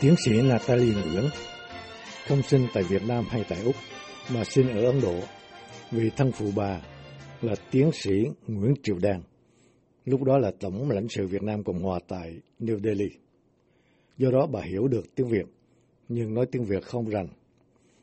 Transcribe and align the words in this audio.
Tiến 0.00 0.14
sĩ 0.24 0.42
Natalie 0.42 0.94
Nguyễn 0.94 1.24
không 2.28 2.42
sinh 2.42 2.66
tại 2.74 2.82
Việt 2.82 3.02
Nam 3.08 3.24
hay 3.28 3.44
tại 3.48 3.62
Úc 3.64 3.74
mà 4.34 4.44
sinh 4.44 4.68
ở 4.68 4.84
Ấn 4.84 5.00
Độ 5.00 5.20
vì 5.90 6.10
thân 6.10 6.32
phụ 6.32 6.46
bà 6.56 6.80
là 7.42 7.54
tiến 7.70 7.90
sĩ 7.92 8.12
Nguyễn 8.46 8.74
Triệu 8.82 8.98
Đan, 8.98 9.22
lúc 10.04 10.22
đó 10.22 10.38
là 10.38 10.52
Tổng 10.60 10.90
lãnh 10.90 11.08
sự 11.08 11.26
Việt 11.26 11.42
Nam 11.42 11.64
Cộng 11.64 11.82
Hòa 11.82 11.98
tại 12.08 12.40
New 12.60 12.78
Delhi. 12.84 13.10
Do 14.18 14.30
đó 14.30 14.46
bà 14.52 14.60
hiểu 14.62 14.88
được 14.88 15.14
tiếng 15.14 15.28
Việt, 15.28 15.46
nhưng 16.08 16.34
nói 16.34 16.46
tiếng 16.52 16.64
Việt 16.64 16.82
không 16.84 17.08
rành. 17.08 17.28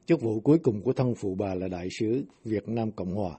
Chức 0.07 0.21
vụ 0.21 0.39
cuối 0.39 0.59
cùng 0.63 0.81
của 0.81 0.93
thân 0.93 1.13
phụ 1.15 1.35
bà 1.35 1.55
là 1.55 1.67
Đại 1.67 1.87
sứ 1.99 2.23
Việt 2.43 2.69
Nam 2.69 2.91
Cộng 2.91 3.15
Hòa 3.15 3.37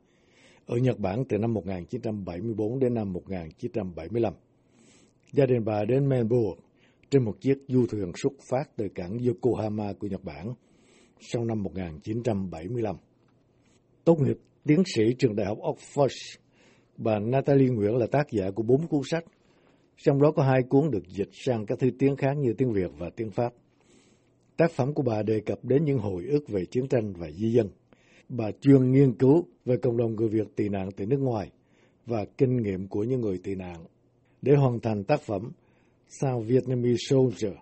ở 0.66 0.76
Nhật 0.76 0.98
Bản 0.98 1.24
từ 1.28 1.38
năm 1.38 1.54
1974 1.54 2.78
đến 2.78 2.94
năm 2.94 3.12
1975. 3.12 4.32
Gia 5.32 5.46
đình 5.46 5.64
bà 5.64 5.84
đến 5.84 6.08
Melbourne 6.08 6.62
trên 7.10 7.24
một 7.24 7.40
chiếc 7.40 7.58
du 7.68 7.86
thuyền 7.86 8.12
xuất 8.22 8.32
phát 8.50 8.76
từ 8.76 8.88
cảng 8.94 9.18
Yokohama 9.26 9.92
của 9.92 10.06
Nhật 10.06 10.24
Bản 10.24 10.54
sau 11.20 11.44
năm 11.44 11.62
1975. 11.62 12.96
Tốt 14.04 14.18
nghiệp 14.20 14.38
tiến 14.66 14.82
sĩ 14.94 15.02
trường 15.18 15.36
đại 15.36 15.46
học 15.46 15.58
Oxford, 15.58 16.38
bà 16.96 17.18
Natalie 17.18 17.68
Nguyễn 17.68 17.96
là 17.96 18.06
tác 18.06 18.26
giả 18.30 18.50
của 18.50 18.62
bốn 18.62 18.86
cuốn 18.86 19.00
sách, 19.10 19.24
trong 19.96 20.22
đó 20.22 20.30
có 20.30 20.42
hai 20.42 20.60
cuốn 20.68 20.90
được 20.90 21.08
dịch 21.08 21.30
sang 21.32 21.66
các 21.66 21.78
thứ 21.78 21.90
tiếng 21.98 22.16
khác 22.16 22.32
như 22.36 22.52
tiếng 22.58 22.72
Việt 22.72 22.90
và 22.98 23.10
tiếng 23.16 23.30
Pháp. 23.30 23.52
Tác 24.58 24.70
phẩm 24.70 24.94
của 24.94 25.02
bà 25.02 25.22
đề 25.22 25.40
cập 25.40 25.64
đến 25.64 25.84
những 25.84 25.98
hồi 25.98 26.24
ức 26.26 26.48
về 26.48 26.64
chiến 26.64 26.88
tranh 26.88 27.12
và 27.12 27.30
di 27.30 27.52
dân. 27.52 27.68
Bà 28.28 28.50
chuyên 28.60 28.92
nghiên 28.92 29.12
cứu 29.12 29.46
về 29.64 29.76
cộng 29.76 29.96
đồng 29.96 30.14
người 30.14 30.28
Việt 30.28 30.56
tị 30.56 30.68
nạn 30.68 30.88
từ 30.96 31.06
nước 31.06 31.20
ngoài 31.20 31.50
và 32.06 32.24
kinh 32.38 32.56
nghiệm 32.56 32.88
của 32.88 33.04
những 33.04 33.20
người 33.20 33.38
tị 33.38 33.54
nạn. 33.54 33.84
Để 34.42 34.54
hoàn 34.54 34.80
thành 34.80 35.04
tác 35.04 35.20
phẩm 35.20 35.50
South 36.08 36.46
Vietnamese 36.46 36.96
Soldier 37.08 37.52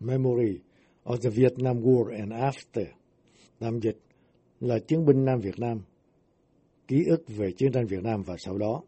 Memory 0.00 0.58
of 1.04 1.16
the 1.16 1.30
Vietnam 1.30 1.76
War 1.76 2.18
and 2.18 2.32
After, 2.32 2.84
tạm 3.58 3.80
dịch 3.80 3.98
là 4.60 4.78
chiến 4.78 5.06
binh 5.06 5.24
Nam 5.24 5.40
Việt 5.40 5.58
Nam, 5.58 5.80
ký 6.88 6.96
ức 7.08 7.24
về 7.28 7.52
chiến 7.52 7.72
tranh 7.72 7.86
Việt 7.86 8.02
Nam 8.02 8.22
và 8.22 8.34
sau 8.38 8.58
đó. 8.58 8.82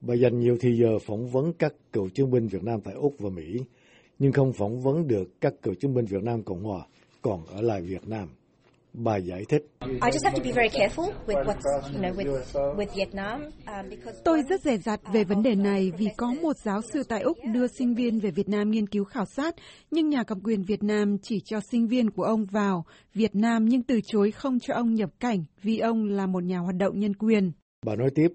Bà 0.00 0.14
dành 0.14 0.38
nhiều 0.38 0.56
thời 0.60 0.72
giờ 0.80 0.98
phỏng 1.06 1.28
vấn 1.28 1.52
các 1.52 1.74
cựu 1.92 2.08
chiến 2.08 2.30
binh 2.30 2.46
Việt 2.46 2.62
Nam 2.62 2.80
tại 2.84 2.94
Úc 2.94 3.14
và 3.18 3.30
Mỹ, 3.30 3.56
nhưng 4.20 4.32
không 4.32 4.52
phỏng 4.52 4.80
vấn 4.80 5.08
được 5.08 5.40
các 5.40 5.54
cựu 5.62 5.74
chiến 5.74 5.94
binh 5.94 6.04
Việt 6.04 6.22
Nam 6.22 6.42
Cộng 6.42 6.64
Hòa 6.64 6.86
còn 7.22 7.46
ở 7.46 7.60
lại 7.62 7.82
Việt 7.82 8.08
Nam. 8.08 8.28
Bà 8.92 9.16
giải 9.16 9.44
thích. 9.48 9.66
Tôi 14.24 14.42
rất 14.48 14.62
dè 14.62 14.76
dặt 14.76 15.00
về 15.12 15.24
vấn 15.24 15.42
đề 15.42 15.54
này 15.54 15.92
vì 15.98 16.08
có 16.16 16.34
một 16.42 16.56
giáo 16.56 16.80
sư 16.92 17.02
tại 17.08 17.20
Úc 17.22 17.38
đưa 17.54 17.66
sinh 17.66 17.94
viên 17.94 18.18
về 18.18 18.30
Việt 18.30 18.48
Nam 18.48 18.70
nghiên 18.70 18.86
cứu 18.86 19.04
khảo 19.04 19.24
sát, 19.24 19.54
nhưng 19.90 20.08
nhà 20.08 20.22
cầm 20.22 20.40
quyền 20.40 20.62
Việt 20.62 20.82
Nam 20.82 21.16
chỉ 21.22 21.40
cho 21.44 21.60
sinh 21.70 21.88
viên 21.88 22.10
của 22.10 22.22
ông 22.22 22.44
vào 22.44 22.84
Việt 23.14 23.34
Nam 23.34 23.64
nhưng 23.64 23.82
từ 23.82 24.00
chối 24.04 24.30
không 24.30 24.58
cho 24.60 24.74
ông 24.74 24.94
nhập 24.94 25.10
cảnh 25.20 25.44
vì 25.62 25.78
ông 25.78 26.04
là 26.04 26.26
một 26.26 26.42
nhà 26.42 26.58
hoạt 26.58 26.76
động 26.76 27.00
nhân 27.00 27.14
quyền. 27.14 27.52
Bà 27.86 27.96
nói 27.96 28.10
tiếp. 28.14 28.28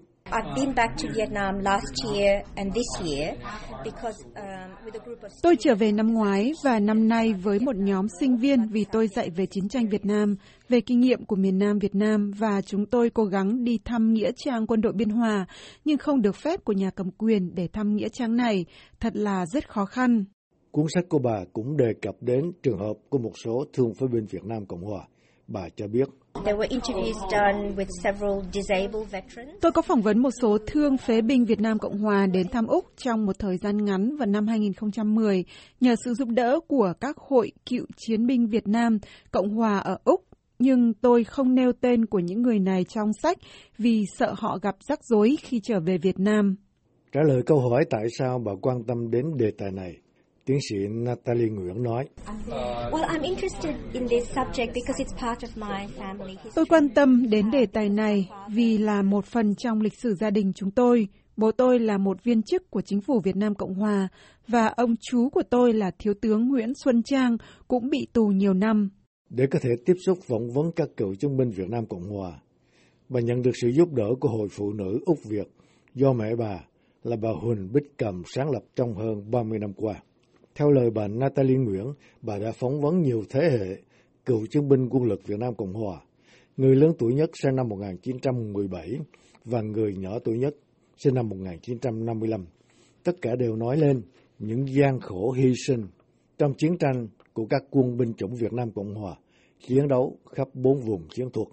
Tôi 5.42 5.56
trở 5.60 5.74
về 5.74 5.92
năm 5.92 6.14
ngoái 6.14 6.52
và 6.64 6.78
năm 6.78 7.08
nay 7.08 7.32
với 7.32 7.58
một 7.60 7.76
nhóm 7.76 8.06
sinh 8.20 8.36
viên 8.36 8.68
vì 8.68 8.84
tôi 8.92 9.08
dạy 9.08 9.30
về 9.30 9.46
chiến 9.46 9.68
tranh 9.68 9.88
Việt 9.88 10.04
Nam, 10.04 10.36
về 10.68 10.80
kinh 10.80 11.00
nghiệm 11.00 11.24
của 11.24 11.36
miền 11.36 11.58
Nam 11.58 11.78
Việt 11.78 11.94
Nam 11.94 12.30
và 12.38 12.62
chúng 12.62 12.86
tôi 12.86 13.10
cố 13.10 13.24
gắng 13.24 13.64
đi 13.64 13.78
thăm 13.84 14.12
nghĩa 14.12 14.30
trang 14.36 14.66
quân 14.66 14.80
đội 14.80 14.92
Biên 14.92 15.08
Hòa 15.08 15.46
nhưng 15.84 15.98
không 15.98 16.22
được 16.22 16.36
phép 16.36 16.64
của 16.64 16.72
nhà 16.72 16.90
cầm 16.90 17.10
quyền 17.10 17.54
để 17.54 17.68
thăm 17.68 17.96
nghĩa 17.96 18.08
trang 18.08 18.36
này, 18.36 18.64
thật 19.00 19.16
là 19.16 19.46
rất 19.46 19.68
khó 19.68 19.84
khăn. 19.84 20.24
Cuốn 20.70 20.86
sách 20.94 21.04
của 21.08 21.18
bà 21.18 21.44
cũng 21.52 21.76
đề 21.76 21.92
cập 22.02 22.14
đến 22.20 22.52
trường 22.62 22.78
hợp 22.78 22.94
của 23.08 23.18
một 23.18 23.32
số 23.44 23.64
thương 23.72 23.94
phế 23.94 24.06
binh 24.06 24.26
Việt 24.30 24.44
Nam 24.44 24.66
Cộng 24.66 24.82
Hòa. 24.82 25.06
Bà 25.48 25.68
cho 25.76 25.86
biết 25.88 26.08
Tôi 29.60 29.72
có 29.72 29.82
phỏng 29.82 30.02
vấn 30.02 30.18
một 30.18 30.30
số 30.42 30.58
thương 30.66 30.96
phế 30.96 31.20
binh 31.20 31.44
Việt 31.44 31.60
Nam 31.60 31.78
Cộng 31.78 31.98
Hòa 31.98 32.26
đến 32.26 32.48
thăm 32.48 32.66
Úc 32.66 32.84
trong 32.96 33.26
một 33.26 33.38
thời 33.38 33.56
gian 33.56 33.84
ngắn 33.84 34.16
vào 34.16 34.26
năm 34.26 34.46
2010 34.46 35.44
nhờ 35.80 35.94
sự 36.04 36.14
giúp 36.14 36.28
đỡ 36.28 36.60
của 36.68 36.92
các 37.00 37.16
hội 37.18 37.52
cựu 37.70 37.86
chiến 37.96 38.26
binh 38.26 38.46
Việt 38.46 38.68
Nam 38.68 38.98
Cộng 39.30 39.48
Hòa 39.48 39.78
ở 39.78 39.98
Úc. 40.04 40.24
Nhưng 40.58 40.94
tôi 40.94 41.24
không 41.24 41.54
nêu 41.54 41.72
tên 41.80 42.06
của 42.06 42.18
những 42.18 42.42
người 42.42 42.58
này 42.58 42.84
trong 42.84 43.12
sách 43.22 43.38
vì 43.78 44.04
sợ 44.18 44.34
họ 44.38 44.58
gặp 44.62 44.76
rắc 44.88 45.04
rối 45.04 45.36
khi 45.42 45.60
trở 45.62 45.80
về 45.80 45.98
Việt 45.98 46.18
Nam. 46.18 46.56
Trả 47.12 47.20
lời 47.22 47.42
câu 47.46 47.60
hỏi 47.70 47.84
tại 47.90 48.04
sao 48.18 48.38
bà 48.38 48.52
quan 48.62 48.84
tâm 48.84 49.10
đến 49.10 49.36
đề 49.36 49.50
tài 49.58 49.70
này, 49.72 49.96
Tiến 50.46 50.58
sĩ 50.68 50.76
Natalie 50.88 51.48
Nguyễn 51.48 51.82
nói. 51.82 52.08
Tôi 56.54 56.66
quan 56.66 56.88
tâm 56.88 57.30
đến 57.30 57.50
đề 57.50 57.66
tài 57.66 57.88
này 57.88 58.28
vì 58.48 58.78
là 58.78 59.02
một 59.02 59.24
phần 59.24 59.54
trong 59.54 59.80
lịch 59.80 59.94
sử 59.94 60.14
gia 60.14 60.30
đình 60.30 60.52
chúng 60.54 60.70
tôi. 60.70 61.08
Bố 61.36 61.52
tôi 61.52 61.78
là 61.78 61.98
một 61.98 62.24
viên 62.24 62.42
chức 62.42 62.70
của 62.70 62.80
chính 62.80 63.00
phủ 63.00 63.20
Việt 63.24 63.36
Nam 63.36 63.54
Cộng 63.54 63.74
Hòa 63.74 64.08
và 64.48 64.66
ông 64.66 64.94
chú 65.00 65.28
của 65.28 65.42
tôi 65.50 65.72
là 65.72 65.90
Thiếu 65.98 66.14
tướng 66.20 66.48
Nguyễn 66.48 66.72
Xuân 66.84 67.02
Trang 67.02 67.36
cũng 67.68 67.90
bị 67.90 68.06
tù 68.12 68.26
nhiều 68.26 68.54
năm. 68.54 68.90
Để 69.30 69.46
có 69.46 69.58
thể 69.62 69.70
tiếp 69.86 69.94
xúc 70.06 70.18
phỏng 70.28 70.50
vấn 70.50 70.72
các 70.76 70.88
cựu 70.96 71.14
chiến 71.14 71.36
binh 71.36 71.50
Việt 71.50 71.68
Nam 71.68 71.86
Cộng 71.86 72.10
Hòa, 72.10 72.40
bà 73.08 73.20
nhận 73.20 73.42
được 73.42 73.52
sự 73.62 73.68
giúp 73.68 73.92
đỡ 73.92 74.08
của 74.20 74.28
Hội 74.28 74.48
Phụ 74.50 74.72
Nữ 74.72 74.98
Úc 75.06 75.18
Việt 75.24 75.46
do 75.94 76.12
mẹ 76.12 76.36
bà 76.38 76.64
là 77.02 77.16
bà 77.16 77.30
Huỳnh 77.42 77.72
Bích 77.72 77.98
Cầm 77.98 78.22
sáng 78.34 78.50
lập 78.50 78.62
trong 78.76 78.94
hơn 78.94 79.30
30 79.30 79.58
năm 79.58 79.72
qua. 79.76 79.94
Theo 80.56 80.70
lời 80.70 80.90
bà 80.90 81.08
Natalie 81.08 81.56
Nguyễn, 81.56 81.92
bà 82.22 82.38
đã 82.38 82.52
phỏng 82.52 82.80
vấn 82.80 83.00
nhiều 83.00 83.24
thế 83.30 83.40
hệ 83.50 83.76
cựu 84.24 84.46
chiến 84.46 84.68
binh 84.68 84.88
quân 84.90 85.04
lực 85.04 85.26
Việt 85.26 85.38
Nam 85.38 85.54
Cộng 85.54 85.72
Hòa, 85.72 86.00
người 86.56 86.76
lớn 86.76 86.92
tuổi 86.98 87.14
nhất 87.14 87.30
sinh 87.42 87.56
năm 87.56 87.68
1917 87.68 88.98
và 89.44 89.60
người 89.60 89.96
nhỏ 89.96 90.18
tuổi 90.18 90.38
nhất 90.38 90.54
sinh 90.96 91.14
năm 91.14 91.28
1955. 91.28 92.46
Tất 93.04 93.12
cả 93.22 93.30
đều 93.38 93.56
nói 93.56 93.76
lên 93.76 94.02
những 94.38 94.74
gian 94.74 95.00
khổ 95.00 95.30
hy 95.30 95.52
sinh 95.66 95.86
trong 96.38 96.54
chiến 96.54 96.78
tranh 96.78 97.08
của 97.32 97.46
các 97.46 97.62
quân 97.70 97.96
binh 97.96 98.14
chủng 98.14 98.34
Việt 98.34 98.52
Nam 98.52 98.70
Cộng 98.70 98.94
Hòa, 98.94 99.16
chiến 99.60 99.88
đấu 99.88 100.16
khắp 100.34 100.48
bốn 100.54 100.80
vùng 100.80 101.08
chiến 101.08 101.30
thuật. 101.30 101.48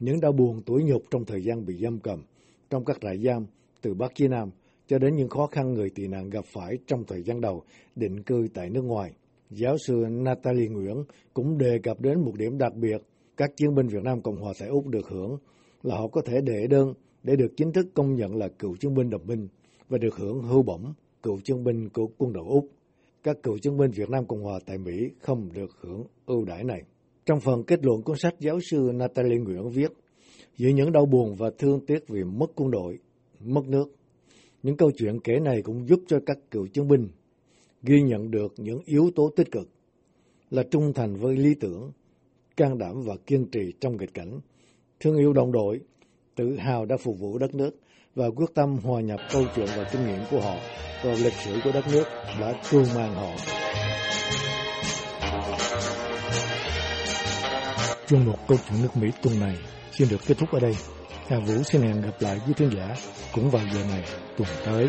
Những 0.00 0.20
đau 0.20 0.32
buồn 0.32 0.62
tuổi 0.66 0.82
nhục 0.84 1.02
trong 1.10 1.24
thời 1.24 1.42
gian 1.42 1.66
bị 1.66 1.78
giam 1.82 1.98
cầm 1.98 2.22
trong 2.70 2.84
các 2.84 2.96
trại 3.00 3.18
giam 3.24 3.46
từ 3.82 3.94
Bắc 3.94 4.14
chí 4.14 4.28
Nam 4.28 4.50
cho 4.86 4.98
đến 4.98 5.16
những 5.16 5.28
khó 5.28 5.46
khăn 5.46 5.74
người 5.74 5.90
tị 5.90 6.06
nạn 6.06 6.30
gặp 6.30 6.44
phải 6.44 6.78
trong 6.86 7.04
thời 7.04 7.22
gian 7.22 7.40
đầu 7.40 7.62
định 7.96 8.22
cư 8.22 8.48
tại 8.54 8.70
nước 8.70 8.82
ngoài. 8.82 9.12
Giáo 9.50 9.76
sư 9.86 10.04
Natalie 10.10 10.68
Nguyễn 10.68 11.04
cũng 11.34 11.58
đề 11.58 11.78
cập 11.82 12.00
đến 12.00 12.20
một 12.20 12.32
điểm 12.36 12.58
đặc 12.58 12.74
biệt 12.74 13.02
các 13.36 13.56
chiến 13.56 13.74
binh 13.74 13.86
Việt 13.86 14.02
Nam 14.02 14.22
Cộng 14.22 14.36
hòa 14.36 14.52
tại 14.60 14.68
Úc 14.68 14.86
được 14.86 15.08
hưởng 15.08 15.38
là 15.82 15.96
họ 15.96 16.08
có 16.08 16.20
thể 16.20 16.40
đệ 16.40 16.66
đơn 16.66 16.94
để 17.22 17.36
được 17.36 17.52
chính 17.56 17.72
thức 17.72 17.86
công 17.94 18.14
nhận 18.14 18.36
là 18.36 18.48
cựu 18.48 18.76
chiến 18.76 18.94
binh 18.94 19.10
đồng 19.10 19.26
minh 19.26 19.48
và 19.88 19.98
được 19.98 20.16
hưởng 20.16 20.42
hưu 20.42 20.62
bổng 20.62 20.94
cựu 21.22 21.40
chiến 21.44 21.64
binh 21.64 21.88
của 21.88 22.06
quân 22.18 22.32
đội 22.32 22.44
Úc. 22.48 22.68
Các 23.22 23.42
cựu 23.42 23.58
chiến 23.58 23.76
binh 23.76 23.90
Việt 23.90 24.10
Nam 24.10 24.26
Cộng 24.26 24.42
hòa 24.42 24.58
tại 24.66 24.78
Mỹ 24.78 25.10
không 25.20 25.48
được 25.52 25.70
hưởng 25.80 26.04
ưu 26.26 26.44
đãi 26.44 26.64
này. 26.64 26.82
Trong 27.26 27.40
phần 27.40 27.62
kết 27.66 27.84
luận 27.84 28.02
cuốn 28.02 28.16
sách 28.18 28.34
giáo 28.38 28.58
sư 28.70 28.90
Natalie 28.94 29.38
Nguyễn 29.38 29.70
viết, 29.70 29.92
giữa 30.56 30.68
những 30.68 30.92
đau 30.92 31.06
buồn 31.06 31.34
và 31.34 31.50
thương 31.58 31.86
tiếc 31.86 32.08
vì 32.08 32.24
mất 32.24 32.50
quân 32.54 32.70
đội, 32.70 32.98
mất 33.40 33.68
nước, 33.68 33.88
những 34.62 34.76
câu 34.76 34.90
chuyện 34.96 35.20
kể 35.20 35.40
này 35.40 35.62
cũng 35.62 35.88
giúp 35.88 36.00
cho 36.08 36.20
các 36.26 36.38
cựu 36.50 36.66
chiến 36.66 36.88
binh 36.88 37.08
ghi 37.82 38.02
nhận 38.02 38.30
được 38.30 38.54
những 38.56 38.80
yếu 38.84 39.10
tố 39.14 39.30
tích 39.36 39.50
cực 39.50 39.68
là 40.50 40.62
trung 40.70 40.92
thành 40.92 41.16
với 41.16 41.36
lý 41.36 41.54
tưởng, 41.54 41.92
can 42.56 42.78
đảm 42.78 43.02
và 43.02 43.14
kiên 43.26 43.46
trì 43.50 43.72
trong 43.80 43.96
nghịch 43.96 44.14
cảnh, 44.14 44.40
thương 45.00 45.16
yêu 45.16 45.32
đồng 45.32 45.52
đội, 45.52 45.80
tự 46.34 46.56
hào 46.56 46.86
đã 46.86 46.96
phục 46.96 47.18
vụ 47.18 47.38
đất 47.38 47.54
nước 47.54 47.70
và 48.14 48.30
quyết 48.30 48.54
tâm 48.54 48.76
hòa 48.76 49.00
nhập 49.00 49.20
câu 49.32 49.44
chuyện 49.56 49.66
và 49.76 49.88
kinh 49.92 50.06
nghiệm 50.06 50.20
của 50.30 50.40
họ 50.40 50.56
vào 51.04 51.14
lịch 51.24 51.32
sử 51.44 51.60
của 51.64 51.70
đất 51.72 51.84
nước 51.92 52.04
đã 52.40 52.62
cưu 52.70 52.84
mang 52.94 53.14
họ. 53.14 53.36
Chuyên 58.08 58.26
mục 58.26 58.38
câu 58.48 58.58
chuyện 58.68 58.82
nước 58.82 58.96
Mỹ 59.00 59.08
tuần 59.22 59.40
này 59.40 59.56
xin 59.92 60.08
được 60.10 60.20
kết 60.26 60.38
thúc 60.38 60.50
ở 60.52 60.60
đây. 60.60 60.72
Hà 61.26 61.38
Vũ 61.38 61.62
xin 61.62 61.82
hẹn 61.82 62.02
gặp 62.02 62.14
lại 62.20 62.40
quý 62.46 62.52
khán 62.56 62.70
giả 62.76 62.96
cũng 63.32 63.50
vào 63.50 63.62
giờ 63.72 63.84
này 63.90 64.04
tuần 64.36 64.48
tới. 64.64 64.88